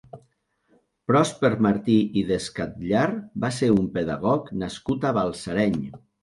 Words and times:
Pròsper 1.09 1.51
Martí 1.65 1.97
i 2.21 2.23
Descatllar 2.29 3.03
va 3.45 3.53
ser 3.59 3.69
un 3.75 3.91
pedagog 3.99 4.51
nascut 4.65 5.07
a 5.09 5.13
Balsareny. 5.21 5.79